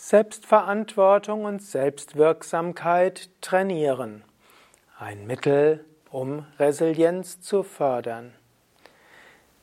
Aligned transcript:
Selbstverantwortung 0.00 1.44
und 1.44 1.60
Selbstwirksamkeit 1.60 3.30
trainieren. 3.40 4.22
Ein 4.96 5.26
Mittel, 5.26 5.84
um 6.08 6.46
Resilienz 6.56 7.40
zu 7.40 7.64
fördern. 7.64 8.32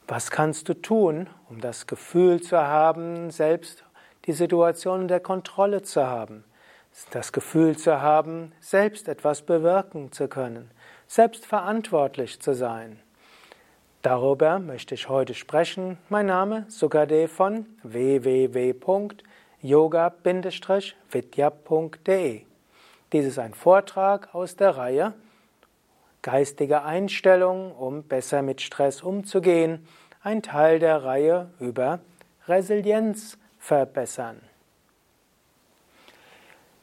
Was 0.10 0.32
kannst 0.32 0.68
du 0.68 0.74
tun, 0.74 1.30
um 1.50 1.62
das 1.62 1.88
Gefühl 1.88 2.42
zu 2.42 2.58
haben, 2.58 3.32
selbst 3.32 3.86
die 4.26 4.34
Situation 4.34 5.08
der 5.08 5.22
Kontrolle 5.22 5.84
zu 5.84 6.06
haben? 6.06 6.44
Das 7.12 7.32
Gefühl 7.32 7.78
zu 7.78 8.02
haben, 8.02 8.52
selbst 8.60 9.08
etwas 9.08 9.42
bewirken 9.42 10.12
zu 10.12 10.28
können, 10.28 10.70
selbst 11.08 11.46
verantwortlich 11.46 12.42
zu 12.42 12.54
sein. 12.54 13.00
Darüber 14.02 14.60
möchte 14.60 14.96
ich 14.96 15.08
heute 15.08 15.34
sprechen. 15.34 15.98
Mein 16.10 16.26
Name 16.26 16.66
Sukadev 16.68 17.32
von 17.32 17.66
www 17.84 18.74
yoga-vidya.de. 19.62 22.42
Dies 23.12 23.26
ist 23.26 23.40
ein 23.40 23.54
Vortrag 23.54 24.34
aus 24.34 24.56
der 24.56 24.78
Reihe 24.78 25.14
Geistige 26.26 26.82
Einstellung, 26.82 27.72
um 27.72 28.02
besser 28.02 28.42
mit 28.42 28.60
Stress 28.60 29.04
umzugehen, 29.04 29.88
ein 30.24 30.42
Teil 30.42 30.80
der 30.80 31.04
Reihe 31.04 31.52
über 31.60 32.00
Resilienz 32.48 33.38
verbessern. 33.60 34.42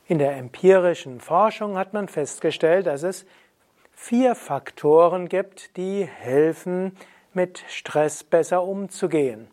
In 0.07 0.19
der 0.19 0.37
empirischen 0.37 1.19
Forschung 1.19 1.77
hat 1.77 1.93
man 1.93 2.07
festgestellt, 2.07 2.87
dass 2.87 3.03
es 3.03 3.27
vier 3.91 4.37
Faktoren 4.37 5.29
gibt, 5.29 5.77
die 5.77 6.05
helfen, 6.05 6.97
mit 7.35 7.65
Stress 7.67 8.23
besser 8.23 8.63
umzugehen. 8.63 9.49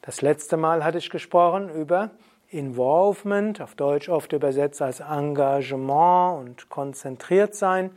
Das 0.00 0.22
letzte 0.22 0.56
Mal 0.56 0.82
hatte 0.82 0.96
ich 0.96 1.10
gesprochen 1.10 1.68
über 1.68 2.10
Involvement, 2.50 3.60
auf 3.60 3.74
Deutsch 3.74 4.08
oft 4.08 4.32
übersetzt 4.32 4.80
als 4.80 5.00
Engagement 5.00 6.38
und 6.38 6.68
konzentriert 6.68 7.54
sein. 7.54 7.90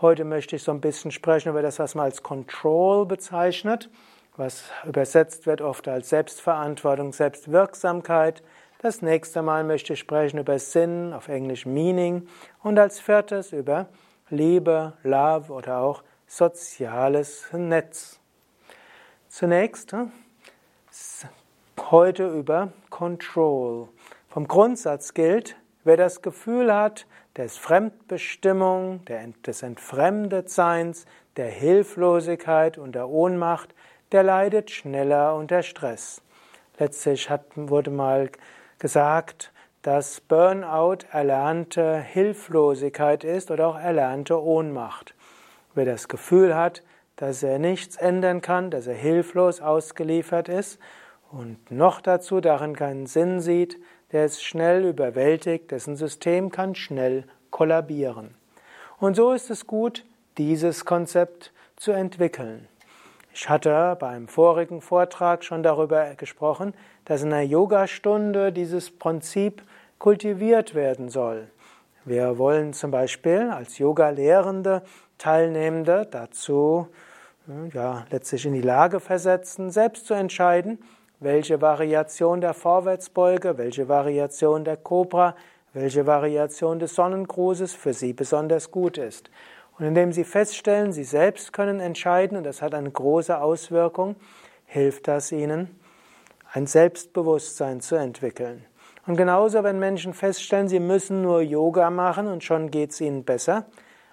Heute 0.00 0.24
möchte 0.24 0.56
ich 0.56 0.62
so 0.62 0.72
ein 0.72 0.80
bisschen 0.80 1.10
sprechen 1.10 1.50
über 1.50 1.62
das, 1.62 1.78
was 1.78 1.94
man 1.94 2.06
als 2.06 2.22
Control 2.22 3.06
bezeichnet, 3.06 3.90
was 4.36 4.64
übersetzt 4.86 5.46
wird 5.46 5.60
oft 5.60 5.86
als 5.86 6.08
Selbstverantwortung, 6.08 7.12
Selbstwirksamkeit. 7.12 8.42
Das 8.78 9.02
nächste 9.02 9.42
Mal 9.42 9.64
möchte 9.64 9.92
ich 9.92 10.00
sprechen 10.00 10.38
über 10.38 10.58
Sinn, 10.58 11.12
auf 11.12 11.28
Englisch 11.28 11.64
Meaning 11.64 12.26
und 12.62 12.78
als 12.78 13.00
viertes 13.00 13.52
über 13.52 13.88
Liebe, 14.30 14.94
Love 15.02 15.52
oder 15.52 15.78
auch 15.78 16.02
soziales 16.26 17.48
Netz. 17.52 18.18
Zunächst 19.28 19.92
hm, 19.92 20.10
heute 21.90 22.28
über 22.28 22.72
Control. 22.90 23.88
Vom 24.28 24.48
Grundsatz 24.48 25.14
gilt, 25.14 25.56
wer 25.84 25.96
das 25.96 26.22
Gefühl 26.22 26.74
hat, 26.74 27.06
des 27.36 27.56
Fremdbestimmung, 27.56 29.04
des 29.44 29.62
Entfremdetseins, 29.62 31.06
der 31.36 31.48
Hilflosigkeit 31.48 32.78
und 32.78 32.94
der 32.94 33.08
Ohnmacht, 33.08 33.74
der 34.12 34.22
leidet 34.22 34.70
schneller 34.70 35.34
unter 35.34 35.62
Stress. 35.62 36.22
Letztlich 36.78 37.28
hat, 37.30 37.44
wurde 37.56 37.90
mal 37.90 38.30
gesagt, 38.78 39.52
dass 39.82 40.20
Burnout 40.20 41.06
erlernte 41.10 41.98
Hilflosigkeit 41.98 43.24
ist 43.24 43.50
oder 43.50 43.68
auch 43.68 43.78
erlernte 43.78 44.40
Ohnmacht. 44.42 45.14
Wer 45.74 45.84
das 45.84 46.08
Gefühl 46.08 46.56
hat, 46.56 46.82
dass 47.16 47.42
er 47.42 47.58
nichts 47.58 47.96
ändern 47.96 48.40
kann, 48.40 48.70
dass 48.70 48.86
er 48.86 48.94
hilflos 48.94 49.60
ausgeliefert 49.60 50.48
ist 50.48 50.80
und 51.30 51.70
noch 51.70 52.00
dazu 52.00 52.40
darin 52.40 52.76
keinen 52.76 53.06
Sinn 53.06 53.40
sieht, 53.40 53.78
der 54.12 54.24
ist 54.24 54.42
schnell 54.42 54.84
überwältigt, 54.84 55.70
dessen 55.70 55.96
System 55.96 56.50
kann 56.50 56.74
schnell 56.74 57.24
kollabieren. 57.50 58.34
Und 58.98 59.16
so 59.16 59.32
ist 59.32 59.50
es 59.50 59.66
gut, 59.66 60.04
dieses 60.38 60.84
Konzept 60.84 61.52
zu 61.76 61.92
entwickeln. 61.92 62.68
Ich 63.32 63.48
hatte 63.48 63.96
beim 63.98 64.28
vorigen 64.28 64.80
Vortrag 64.80 65.42
schon 65.42 65.64
darüber 65.64 66.14
gesprochen, 66.14 66.72
dass 67.04 67.22
in 67.22 67.32
einer 67.32 67.42
Yogastunde 67.42 68.52
dieses 68.52 68.96
Prinzip 68.96 69.62
kultiviert 69.98 70.74
werden 70.74 71.08
soll. 71.08 71.48
Wir 72.04 72.38
wollen 72.38 72.72
zum 72.74 72.90
Beispiel 72.90 73.50
als 73.50 73.78
Yoga-Lehrende 73.78 74.82
Teilnehmende 75.18 76.06
dazu 76.10 76.88
ja, 77.72 78.06
letztlich 78.10 78.46
in 78.46 78.54
die 78.54 78.60
Lage 78.60 79.00
versetzen, 79.00 79.70
selbst 79.70 80.06
zu 80.06 80.14
entscheiden, 80.14 80.78
welche 81.24 81.60
Variation 81.60 82.40
der 82.40 82.54
Vorwärtsbeuge, 82.54 83.58
welche 83.58 83.88
Variation 83.88 84.64
der 84.64 84.76
Cobra, 84.76 85.34
welche 85.72 86.06
Variation 86.06 86.78
des 86.78 86.94
Sonnengrußes 86.94 87.74
für 87.74 87.92
Sie 87.92 88.12
besonders 88.12 88.70
gut 88.70 88.98
ist. 88.98 89.30
Und 89.78 89.86
indem 89.86 90.12
Sie 90.12 90.24
feststellen, 90.24 90.92
Sie 90.92 91.02
selbst 91.02 91.52
können 91.52 91.80
entscheiden, 91.80 92.36
und 92.36 92.44
das 92.44 92.62
hat 92.62 92.74
eine 92.74 92.90
große 92.90 93.40
Auswirkung, 93.40 94.14
hilft 94.66 95.08
das 95.08 95.32
Ihnen, 95.32 95.80
ein 96.52 96.66
Selbstbewusstsein 96.66 97.80
zu 97.80 97.96
entwickeln. 97.96 98.64
Und 99.06 99.16
genauso, 99.16 99.64
wenn 99.64 99.78
Menschen 99.78 100.14
feststellen, 100.14 100.68
sie 100.68 100.80
müssen 100.80 101.22
nur 101.22 101.42
Yoga 101.42 101.90
machen 101.90 102.26
und 102.26 102.44
schon 102.44 102.70
geht 102.70 102.92
es 102.92 103.00
ihnen 103.00 103.24
besser, 103.24 103.66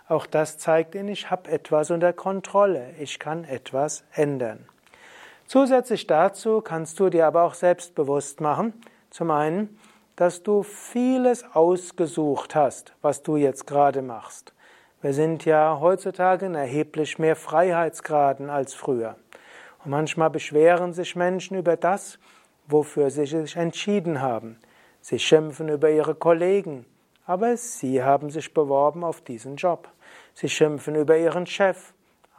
auch 0.07 0.25
das 0.25 0.57
zeigt 0.57 0.95
ihnen, 0.95 1.07
ich 1.07 1.31
habe 1.31 1.49
etwas 1.49 1.91
unter 1.91 2.11
Kontrolle, 2.11 2.93
ich 2.99 3.19
kann 3.19 3.45
etwas 3.45 4.03
ändern. 4.11 4.65
Zusätzlich 5.51 6.07
dazu 6.07 6.61
kannst 6.61 6.97
du 6.97 7.09
dir 7.09 7.27
aber 7.27 7.43
auch 7.43 7.55
selbstbewusst 7.55 8.39
machen, 8.39 8.71
zum 9.09 9.31
einen, 9.31 9.77
dass 10.15 10.43
du 10.43 10.63
vieles 10.63 11.43
ausgesucht 11.53 12.55
hast, 12.55 12.93
was 13.01 13.21
du 13.21 13.35
jetzt 13.35 13.67
gerade 13.67 14.01
machst. 14.01 14.53
Wir 15.01 15.13
sind 15.13 15.43
ja 15.43 15.77
heutzutage 15.81 16.45
in 16.45 16.55
erheblich 16.55 17.19
mehr 17.19 17.35
Freiheitsgraden 17.35 18.49
als 18.49 18.73
früher. 18.73 19.17
Und 19.83 19.91
manchmal 19.91 20.29
beschweren 20.29 20.93
sich 20.93 21.17
Menschen 21.17 21.57
über 21.57 21.75
das, 21.75 22.17
wofür 22.69 23.11
sie 23.11 23.25
sich 23.25 23.57
entschieden 23.57 24.21
haben. 24.21 24.57
Sie 25.01 25.19
schimpfen 25.19 25.67
über 25.67 25.89
ihre 25.89 26.15
Kollegen, 26.15 26.85
aber 27.25 27.57
sie 27.57 28.01
haben 28.01 28.29
sich 28.29 28.53
beworben 28.53 29.03
auf 29.03 29.19
diesen 29.19 29.57
Job. 29.57 29.89
Sie 30.33 30.47
schimpfen 30.47 30.95
über 30.95 31.17
ihren 31.17 31.45
Chef, 31.45 31.91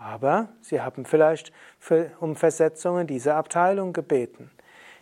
aber 0.02 0.48
sie 0.60 0.80
haben 0.80 1.04
vielleicht 1.04 1.52
für, 1.78 2.10
um 2.20 2.36
Versetzung 2.36 2.98
in 3.00 3.06
diese 3.06 3.34
Abteilung 3.34 3.92
gebeten. 3.92 4.50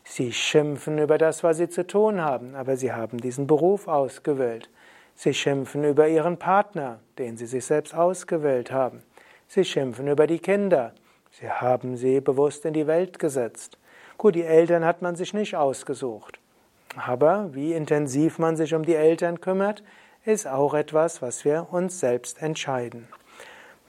Sie 0.05 0.33
schimpfen 0.33 0.99
über 0.99 1.19
das, 1.19 1.43
was 1.45 1.59
sie 1.59 1.69
zu 1.69 1.87
tun 1.87 2.21
haben, 2.21 2.55
aber 2.55 2.77
sie 2.77 2.93
haben 2.93 3.19
diesen 3.19 3.47
Beruf 3.47 3.89
ausgewählt. 3.89 4.69
Sie 5.15 5.35
schimpfen 5.35 5.85
über 5.85 6.09
ihren 6.09 6.39
Partner, 6.39 7.01
den 7.19 7.37
sie 7.37 7.47
sich 7.47 7.65
selbst 7.67 7.95
ausgewählt 7.95 8.73
haben. 8.73 9.03
Sie 9.49 9.65
schimpfen 9.65 10.09
über 10.09 10.27
die 10.27 10.39
Kinder. 10.39 10.95
Sie 11.31 11.51
haben 11.51 11.97
sie 11.97 12.21
bewusst 12.21 12.65
in 12.65 12.73
die 12.73 12.87
Welt 12.87 13.19
gesetzt. 13.19 13.79
Gut, 14.17 14.35
die 14.35 14.45
Eltern 14.45 14.85
hat 14.85 15.03
man 15.03 15.17
sich 15.17 15.35
nicht 15.35 15.57
ausgesucht. 15.57 16.39
Aber 16.97 17.51
wie 17.55 17.73
intensiv 17.73 18.39
man 18.39 18.57
sich 18.57 18.75
um 18.75 18.85
die 18.85 18.95
Eltern 18.95 19.41
kümmert, 19.41 19.83
ist 20.25 20.47
auch 20.47 20.75
etwas, 20.75 21.23
was 21.23 21.45
wir 21.45 21.69
uns 21.71 22.01
selbst 22.01 22.43
entscheiden. 22.43 23.09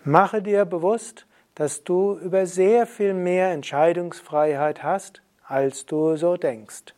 Mache 0.03 0.41
dir 0.41 0.65
bewusst, 0.65 1.27
dass 1.53 1.83
du 1.83 2.17
über 2.17 2.47
sehr 2.47 2.87
viel 2.87 3.13
mehr 3.13 3.51
Entscheidungsfreiheit 3.51 4.81
hast, 4.81 5.21
als 5.45 5.85
du 5.85 6.15
so 6.15 6.37
denkst. 6.37 6.95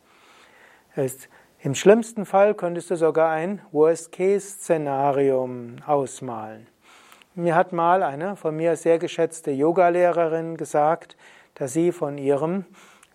Im 1.60 1.74
schlimmsten 1.74 2.24
Fall 2.24 2.54
könntest 2.54 2.90
du 2.90 2.96
sogar 2.96 3.30
ein 3.30 3.60
Worst-Case-Szenarium 3.72 5.76
ausmalen. 5.86 6.66
Mir 7.34 7.54
hat 7.54 7.74
mal 7.74 8.02
eine 8.02 8.36
von 8.36 8.56
mir 8.56 8.74
sehr 8.74 8.98
geschätzte 8.98 9.50
Yogalehrerin 9.50 10.56
gesagt, 10.56 11.18
dass 11.56 11.74
sie 11.74 11.92
von 11.92 12.16
ihrem 12.16 12.64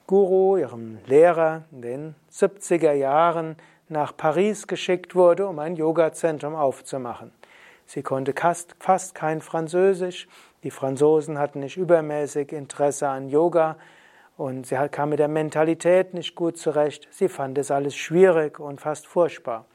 Guru, 0.05 0.57
ihrem 0.57 0.99
Lehrer 1.07 1.63
in 1.71 1.81
den 1.81 2.13
70er 2.31 2.93
Jahren 2.93 3.55
nach 3.87 4.15
Paris 4.15 4.67
geschickt 4.67 5.15
wurde, 5.15 5.47
um 5.47 5.57
ein 5.57 5.75
Yogazentrum 5.75 6.53
aufzumachen. 6.53 7.31
Sie 7.89 8.03
konnte 8.03 8.35
fast 8.77 9.15
kein 9.15 9.41
Französisch. 9.41 10.27
Die 10.61 10.69
Franzosen 10.69 11.39
hatten 11.39 11.61
nicht 11.61 11.75
übermäßig 11.75 12.51
Interesse 12.51 13.07
an 13.07 13.29
Yoga 13.29 13.77
und 14.37 14.67
sie 14.67 14.75
kam 14.91 15.09
mit 15.09 15.17
der 15.17 15.27
Mentalität 15.27 16.13
nicht 16.13 16.35
gut 16.35 16.59
zurecht. 16.59 17.07
Sie 17.09 17.29
fand 17.29 17.57
es 17.57 17.71
alles 17.71 17.95
schwierig 17.95 18.59
und 18.59 18.79
fast 18.79 19.07
furchtbar. 19.07 19.65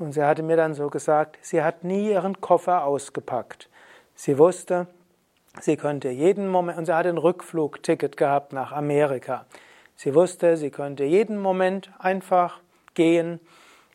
Und 0.00 0.10
sie 0.10 0.24
hatte 0.24 0.42
mir 0.42 0.56
dann 0.56 0.74
so 0.74 0.90
gesagt, 0.90 1.38
sie 1.40 1.62
hat 1.62 1.84
nie 1.84 2.10
ihren 2.10 2.40
Koffer 2.40 2.82
ausgepackt. 2.82 3.70
Sie 4.16 4.38
wusste, 4.38 4.88
sie 5.60 5.76
könnte 5.76 6.08
jeden 6.08 6.48
Moment, 6.48 6.78
und 6.78 6.86
sie 6.86 6.96
hatte 6.96 7.10
ein 7.10 7.18
Rückflugticket 7.18 8.16
gehabt 8.16 8.52
nach 8.52 8.72
Amerika. 8.72 9.46
Sie 9.94 10.16
wusste, 10.16 10.56
sie 10.56 10.70
könnte 10.70 11.04
jeden 11.04 11.40
Moment 11.40 11.92
einfach 12.00 12.58
gehen, 12.94 13.38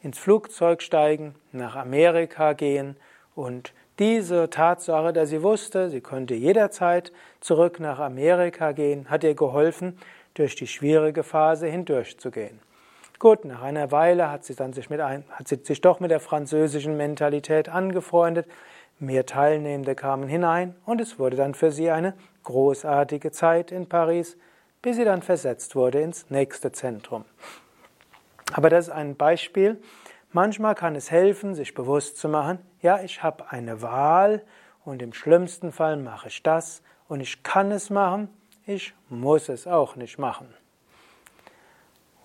ins 0.01 0.19
Flugzeug 0.19 0.81
steigen, 0.81 1.35
nach 1.51 1.75
Amerika 1.75 2.53
gehen 2.53 2.95
und 3.38 3.74
diese 4.00 4.50
Tatsache, 4.50 5.13
dass 5.13 5.30
sie 5.30 5.44
wusste, 5.44 5.89
sie 5.89 6.01
könnte 6.01 6.34
jederzeit 6.34 7.12
zurück 7.39 7.80
nach 7.80 8.00
Amerika 8.00 8.72
gehen, 8.72 9.10
hat 9.10 9.24
ihr 9.24 9.36
geholfen, 9.36 9.98
durch 10.34 10.56
die 10.56 10.68
schwierige 10.68 11.24
Phase 11.24 11.68
hindurchzugehen. 11.68 12.60
Gut, 13.19 13.45
nach 13.45 13.62
einer 13.62 13.92
Weile 13.92 14.31
hat 14.31 14.44
sie, 14.44 14.56
dann 14.56 14.74
sich, 14.74 14.89
mit 14.89 15.01
ein, 15.01 15.24
hat 15.31 15.48
sie 15.48 15.60
sich 15.63 15.81
doch 15.81 16.00
mit 16.00 16.12
der 16.12 16.19
französischen 16.19 16.98
Mentalität 16.98 17.69
angefreundet. 17.69 18.48
Mehr 19.00 19.25
Teilnehmende 19.25 19.95
kamen 19.95 20.28
hinein 20.28 20.75
und 20.86 21.00
es 21.01 21.18
wurde 21.18 21.38
dann 21.38 21.54
für 21.54 21.72
sie 21.72 21.89
eine 21.92 22.13
großartige 22.44 23.31
Zeit 23.31 23.72
in 23.72 23.88
Paris, 23.88 24.38
bis 24.81 24.95
sie 24.95 25.06
dann 25.06 25.22
versetzt 25.22 25.75
wurde 25.75 26.01
ins 26.01 26.30
nächste 26.30 26.72
Zentrum. 26.72 27.25
Aber 28.54 28.69
das 28.69 28.88
ist 28.88 28.94
ein 28.94 29.16
Beispiel. 29.16 29.80
Manchmal 30.31 30.75
kann 30.75 30.95
es 30.95 31.09
helfen, 31.09 31.56
sich 31.56 31.74
bewusst 31.74 32.18
zu 32.18 32.27
machen, 32.29 32.59
ja, 32.81 33.01
ich 33.01 33.24
habe 33.24 33.51
eine 33.51 33.81
Wahl 33.81 34.44
und 34.83 35.01
im 35.01 35.13
schlimmsten 35.13 35.71
Fall 35.71 35.97
mache 35.97 36.27
ich 36.27 36.44
das 36.44 36.81
und 37.07 37.21
ich 37.21 37.44
kann 37.44 37.71
es 37.71 37.89
machen, 37.89 38.29
ich 38.65 38.94
muss 39.09 39.50
es 39.50 39.68
auch 39.68 39.95
nicht 39.95 40.19
machen. 40.19 40.53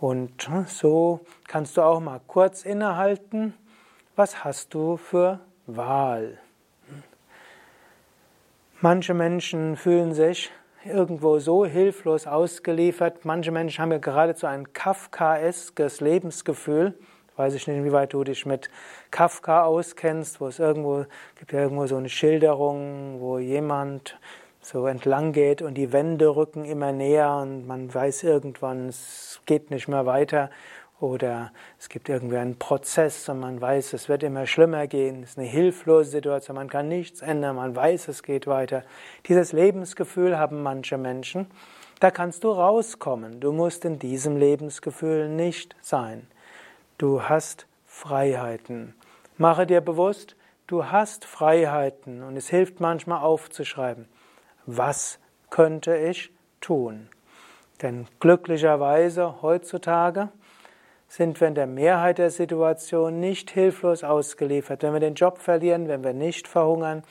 Und 0.00 0.49
so 0.66 1.20
kannst 1.46 1.76
du 1.76 1.82
auch 1.82 2.00
mal 2.00 2.20
kurz 2.26 2.64
innehalten, 2.64 3.54
was 4.16 4.43
hast 4.43 4.75
du 4.75 4.96
für 4.96 5.38
Wahl? 5.66 6.38
Manche 8.81 9.14
Menschen 9.14 9.76
fühlen 9.76 10.12
sich 10.12 10.50
irgendwo 10.84 11.38
so 11.38 11.64
hilflos 11.64 12.26
ausgeliefert. 12.26 13.25
Manche 13.25 13.52
Menschen 13.52 13.81
haben 13.81 13.93
ja 13.93 13.99
geradezu 13.99 14.49
ein 14.49 14.72
kafkaeskes 14.72 16.00
Lebensgefühl. 16.00 16.99
Weiß 17.37 17.55
ich 17.55 17.67
nicht, 17.67 17.79
inwieweit 17.79 18.12
du 18.12 18.25
dich 18.25 18.44
mit 18.44 18.69
Kafka 19.11 19.64
auskennst, 19.64 20.40
wo 20.40 20.49
es 20.49 20.58
irgendwo 20.58 21.06
gibt 21.38 21.52
ja 21.52 21.61
irgendwo 21.61 21.87
so 21.87 21.96
eine 21.96 22.11
Schilderung, 22.11 23.20
wo 23.20 23.38
jemand 23.38 24.19
so 24.61 24.87
entlang 24.87 25.32
geht 25.32 25.62
und 25.62 25.75
die 25.75 25.93
Wände 25.93 26.37
rücken 26.37 26.64
immer 26.64 26.93
näher 26.93 27.37
und 27.37 27.67
man 27.67 27.93
weiß 27.93 28.25
irgendwann, 28.25 28.88
es 28.88 29.40
geht 29.46 29.70
nicht 29.70 29.88
mehr 29.88 30.06
weiter 30.06 30.50
oder 31.00 31.50
es 31.81 31.88
gibt 31.88 32.08
irgendwie 32.08 32.37
einen 32.37 32.58
Prozess 32.58 33.29
und 33.29 33.40
man 33.40 33.61
weiß, 33.61 33.93
es 33.94 34.08
wird 34.08 34.23
immer 34.23 34.46
schlimmer 34.46 34.87
gehen, 34.87 35.25
es 35.25 35.31
ist 35.31 35.38
eine 35.38 35.49
hilflose 35.49 36.11
Situation, 36.11 36.55
man 36.55 36.69
kann 36.69 36.88
nichts 36.88 37.23
ändern, 37.23 37.56
man 37.56 37.75
weiß, 37.75 38.08
es 38.08 38.23
geht 38.23 38.46
weiter. 38.46 38.85
Dieses 39.26 39.52
Lebensgefühl 39.52 40.38
haben 40.38 40.62
manche 40.62 40.99
Menschen, 40.99 41.46
da 41.99 42.11
kannst 42.11 42.44
du 42.44 42.50
rauskommen, 42.50 43.40
du 43.40 43.52
musst 43.52 43.85
in 43.85 43.99
diesem 43.99 44.37
Lebensgefühl 44.37 45.28
nicht 45.28 45.75
sein. 45.81 46.28
Du 46.98 47.22
hast 47.22 47.66
Freiheiten. 47.86 48.94
Mache 49.36 49.66
dir 49.66 49.80
bewusst, 49.80 50.36
du 50.66 50.86
hast 50.86 51.24
Freiheiten 51.24 52.22
und 52.22 52.36
es 52.36 52.48
hilft 52.48 52.80
manchmal 52.80 53.22
aufzuschreiben 53.22 54.06
was 54.66 55.18
könnte 55.50 55.96
ich 55.96 56.30
tun? 56.60 57.08
Denn 57.80 58.06
glücklicherweise 58.20 59.42
heutzutage 59.42 60.28
sind 61.08 61.40
wir 61.40 61.48
in 61.48 61.54
der 61.54 61.66
Mehrheit 61.66 62.18
der 62.18 62.30
Situationen 62.30 63.20
nicht 63.20 63.50
hilflos 63.50 64.04
ausgeliefert. 64.04 64.82
Wenn 64.82 64.92
wir 64.92 65.00
den 65.00 65.14
Job 65.14 65.38
verlieren, 65.38 65.88
wenn 65.88 66.04
wir 66.04 66.14
nicht 66.14 66.48
verhungern, 66.48 67.02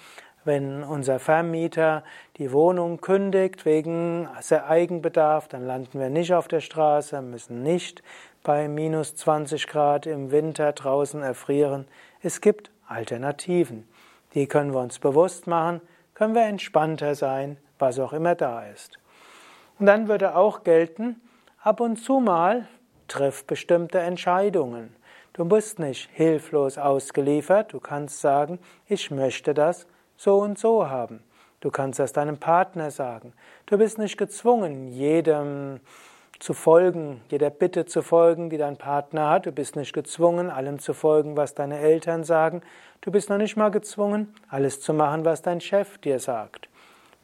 wenn 0.43 0.83
unser 0.83 1.19
Vermieter 1.19 2.03
die 2.37 2.51
Wohnung 2.51 2.99
kündigt 2.99 3.63
wegen 3.65 4.27
Eigenbedarf, 4.49 5.47
dann 5.47 5.67
landen 5.67 5.99
wir 5.99 6.09
nicht 6.09 6.33
auf 6.33 6.47
der 6.47 6.61
Straße, 6.61 7.21
müssen 7.21 7.61
nicht 7.61 8.01
bei 8.43 8.67
minus 8.67 9.15
20 9.15 9.67
Grad 9.67 10.05
im 10.05 10.31
Winter 10.31 10.71
draußen 10.73 11.21
erfrieren. 11.21 11.87
Es 12.21 12.41
gibt 12.41 12.71
Alternativen. 12.87 13.87
Die 14.33 14.47
können 14.47 14.73
wir 14.73 14.79
uns 14.79 14.99
bewusst 14.99 15.47
machen 15.47 15.81
können 16.21 16.35
wir 16.35 16.43
entspannter 16.43 17.15
sein, 17.15 17.57
was 17.79 17.97
auch 17.97 18.13
immer 18.13 18.35
da 18.35 18.63
ist. 18.67 18.99
Und 19.79 19.87
dann 19.87 20.07
würde 20.07 20.35
auch 20.35 20.63
gelten, 20.63 21.19
ab 21.63 21.79
und 21.79 21.97
zu 21.97 22.19
mal 22.19 22.67
triff 23.07 23.45
bestimmte 23.45 23.97
Entscheidungen. 23.97 24.95
Du 25.33 25.45
bist 25.45 25.79
nicht 25.79 26.11
hilflos 26.13 26.77
ausgeliefert, 26.77 27.73
du 27.73 27.79
kannst 27.79 28.21
sagen, 28.21 28.59
ich 28.85 29.09
möchte 29.09 29.55
das 29.55 29.87
so 30.15 30.37
und 30.37 30.59
so 30.59 30.87
haben. 30.87 31.23
Du 31.59 31.71
kannst 31.71 31.97
das 31.97 32.13
deinem 32.13 32.37
Partner 32.37 32.91
sagen. 32.91 33.33
Du 33.65 33.79
bist 33.79 33.97
nicht 33.97 34.17
gezwungen, 34.17 34.89
jedem 34.89 35.79
zu 36.41 36.55
folgen, 36.55 37.21
jeder 37.29 37.51
Bitte 37.51 37.85
zu 37.85 38.01
folgen, 38.01 38.49
die 38.49 38.57
dein 38.57 38.75
Partner 38.75 39.29
hat. 39.29 39.45
Du 39.45 39.51
bist 39.51 39.75
nicht 39.75 39.93
gezwungen, 39.93 40.49
allem 40.49 40.79
zu 40.79 40.93
folgen, 40.93 41.37
was 41.37 41.53
deine 41.53 41.77
Eltern 41.77 42.23
sagen. 42.23 42.61
Du 43.01 43.11
bist 43.11 43.29
noch 43.29 43.37
nicht 43.37 43.57
mal 43.57 43.69
gezwungen, 43.69 44.33
alles 44.49 44.81
zu 44.81 44.93
machen, 44.93 45.23
was 45.23 45.43
dein 45.43 45.61
Chef 45.61 45.99
dir 45.99 46.19
sagt. 46.19 46.67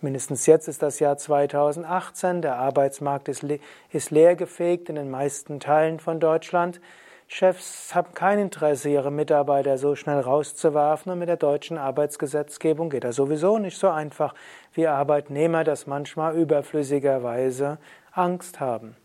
Mindestens 0.02 0.46
jetzt 0.46 0.68
ist 0.68 0.84
das 0.84 1.00
Jahr 1.00 1.18
2018, 1.18 2.44
der 2.44 2.58
Arbeitsmarkt 2.58 3.28
ist, 3.28 3.42
le 3.42 3.60
ist 3.92 4.12
leergefegt 4.12 4.90
in 4.90 4.96
den 4.96 5.10
meisten 5.10 5.60
Teilen 5.60 6.00
von 6.00 6.20
Deutschland. 6.20 6.80
Chefs 7.28 7.96
haben 7.96 8.14
kein 8.14 8.38
Interesse, 8.38 8.90
ihre 8.90 9.12
Mitarbeiter 9.12 9.80
so 9.80 9.96
schnell 9.96 10.20
rauszuwerfen 10.20 11.12
und 11.12 11.18
mit 11.18 11.28
der 11.28 11.38
deutschen 11.38 11.80
Arbeitsgesetzgebung 11.80 12.92
geht 12.92 13.04
das 13.04 13.16
sowieso 13.16 13.58
nicht 13.58 13.80
so 13.80 13.90
einfach 13.90 14.36
wie 14.74 14.86
Arbeitnehmer 14.86 15.64
das 15.64 15.88
manchmal 15.88 16.38
überflüssigerweise 16.38 17.80
Angst 18.12 18.60
haben. 18.60 18.96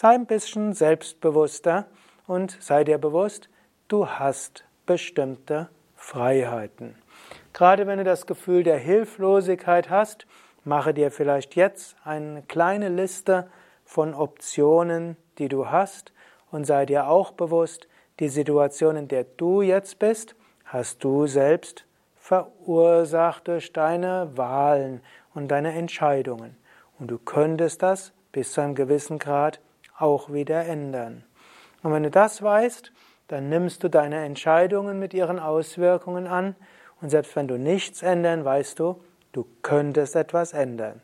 Sei 0.00 0.10
ein 0.10 0.26
bisschen 0.26 0.74
selbstbewusster 0.74 1.86
und 2.28 2.56
sei 2.60 2.84
dir 2.84 2.98
bewusst, 2.98 3.48
du 3.88 4.06
hast 4.06 4.62
bestimmte 4.86 5.70
Freiheiten. 5.96 6.94
Gerade 7.52 7.88
wenn 7.88 7.98
du 7.98 8.04
das 8.04 8.24
Gefühl 8.24 8.62
der 8.62 8.78
Hilflosigkeit 8.78 9.90
hast, 9.90 10.28
mache 10.62 10.94
dir 10.94 11.10
vielleicht 11.10 11.56
jetzt 11.56 11.96
eine 12.04 12.42
kleine 12.42 12.90
Liste 12.90 13.50
von 13.84 14.14
Optionen, 14.14 15.16
die 15.38 15.48
du 15.48 15.68
hast 15.68 16.12
und 16.52 16.64
sei 16.64 16.86
dir 16.86 17.08
auch 17.08 17.32
bewusst, 17.32 17.88
die 18.20 18.28
Situation, 18.28 18.94
in 18.94 19.08
der 19.08 19.24
du 19.24 19.62
jetzt 19.62 19.98
bist, 19.98 20.36
hast 20.64 21.02
du 21.02 21.26
selbst 21.26 21.86
verursacht 22.14 23.48
durch 23.48 23.72
deine 23.72 24.30
Wahlen 24.36 25.00
und 25.34 25.48
deine 25.48 25.72
Entscheidungen. 25.72 26.56
Und 27.00 27.10
du 27.10 27.18
könntest 27.18 27.82
das 27.82 28.12
bis 28.30 28.52
zu 28.52 28.60
einem 28.60 28.76
gewissen 28.76 29.18
Grad 29.18 29.60
auch 29.98 30.32
wieder 30.32 30.64
ändern. 30.64 31.24
Und 31.82 31.92
wenn 31.92 32.02
du 32.02 32.10
das 32.10 32.42
weißt, 32.42 32.92
dann 33.28 33.48
nimmst 33.48 33.84
du 33.84 33.88
deine 33.88 34.24
Entscheidungen 34.24 34.98
mit 34.98 35.14
ihren 35.14 35.38
Auswirkungen 35.38 36.26
an 36.26 36.56
und 37.00 37.10
selbst 37.10 37.36
wenn 37.36 37.48
du 37.48 37.58
nichts 37.58 38.02
ändern, 38.02 38.44
weißt 38.44 38.78
du, 38.78 39.02
du 39.32 39.46
könntest 39.62 40.16
etwas 40.16 40.52
ändern. 40.52 41.00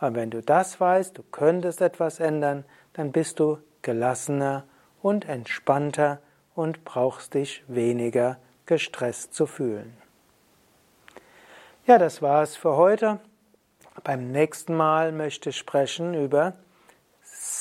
Und 0.00 0.14
wenn 0.14 0.30
du 0.30 0.42
das 0.42 0.80
weißt, 0.80 1.16
du 1.16 1.22
könntest 1.22 1.80
etwas 1.80 2.20
ändern, 2.20 2.64
dann 2.92 3.12
bist 3.12 3.40
du 3.40 3.58
gelassener 3.82 4.64
und 5.02 5.28
entspannter 5.28 6.20
und 6.54 6.84
brauchst 6.84 7.34
dich 7.34 7.64
weniger 7.66 8.38
gestresst 8.66 9.34
zu 9.34 9.46
fühlen. 9.46 9.96
Ja, 11.86 11.98
das 11.98 12.22
war's 12.22 12.56
für 12.56 12.76
heute. 12.76 13.20
Beim 14.02 14.30
nächsten 14.30 14.74
Mal 14.74 15.12
möchte 15.12 15.50
ich 15.50 15.58
sprechen 15.58 16.14
über 16.14 16.54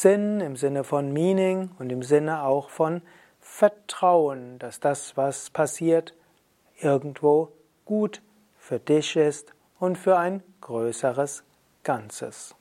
Sinn 0.03 0.41
im 0.41 0.57
Sinne 0.57 0.83
von 0.83 1.13
Meaning 1.13 1.71
und 1.79 1.89
im 1.89 2.03
Sinne 2.03 2.43
auch 2.43 2.69
von 2.69 3.01
Vertrauen, 3.39 4.59
dass 4.59 4.81
das, 4.81 5.15
was 5.15 5.49
passiert, 5.49 6.13
irgendwo 6.81 7.53
gut 7.85 8.21
für 8.57 8.79
dich 8.79 9.15
ist 9.15 9.53
und 9.79 9.97
für 9.97 10.17
ein 10.17 10.43
größeres 10.59 11.45
Ganzes. 11.85 12.53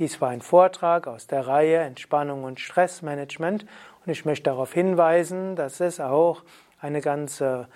Dies 0.00 0.20
war 0.20 0.30
ein 0.30 0.40
Vortrag 0.40 1.06
aus 1.06 1.28
der 1.28 1.46
Reihe 1.46 1.76
Entspannung 1.76 2.42
und 2.42 2.58
Stressmanagement 2.58 3.64
und 4.04 4.10
ich 4.10 4.24
möchte 4.24 4.50
darauf 4.50 4.72
hinweisen, 4.72 5.54
dass 5.54 5.78
es 5.78 6.00
auch 6.00 6.42
eine 6.80 7.00
ganze, 7.00 7.68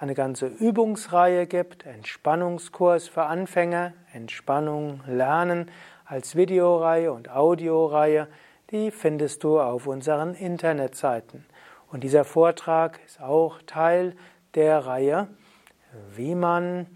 eine 0.00 0.14
ganze 0.16 0.48
Übungsreihe 0.48 1.46
gibt, 1.46 1.86
Entspannungskurs 1.86 3.06
für 3.06 3.22
Anfänger, 3.22 3.92
Entspannung 4.12 5.02
lernen 5.06 5.70
als 6.04 6.34
Videoreihe 6.34 7.12
und 7.12 7.30
Audioreihe, 7.30 8.26
die 8.72 8.90
findest 8.90 9.44
du 9.44 9.60
auf 9.60 9.86
unseren 9.86 10.34
Internetseiten. 10.34 11.46
Und 11.92 12.02
dieser 12.02 12.24
Vortrag 12.24 12.98
ist 13.06 13.20
auch 13.20 13.62
Teil 13.66 14.16
der 14.54 14.86
Reihe, 14.86 15.28
wie 16.14 16.34
man 16.34 16.86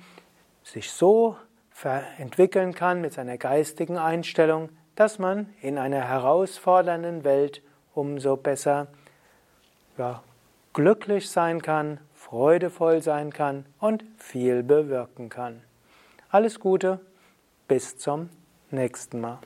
sich 0.62 0.90
so 0.90 1.36
entwickeln 2.18 2.74
kann 2.74 3.00
mit 3.00 3.12
seiner 3.12 3.38
geistigen 3.38 3.98
Einstellung, 3.98 4.70
dass 4.94 5.18
man 5.18 5.52
in 5.60 5.78
einer 5.78 6.00
herausfordernden 6.00 7.24
Welt 7.24 7.62
umso 7.94 8.36
besser 8.36 8.88
ja, 9.98 10.22
glücklich 10.72 11.30
sein 11.30 11.60
kann, 11.60 12.00
freudevoll 12.14 13.02
sein 13.02 13.32
kann 13.32 13.66
und 13.78 14.04
viel 14.16 14.62
bewirken 14.62 15.28
kann. 15.28 15.62
Alles 16.30 16.60
Gute, 16.60 17.00
bis 17.68 17.98
zum 17.98 18.30
nächsten 18.70 19.20
Mal. 19.20 19.38